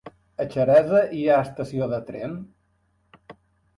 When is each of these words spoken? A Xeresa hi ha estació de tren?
A 0.43 0.47
Xeresa 0.53 1.01
hi 1.17 1.21
ha 1.33 1.37
estació 1.49 1.91
de 1.93 2.03
tren? 2.11 2.37